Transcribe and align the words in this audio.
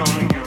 calling 0.00 0.39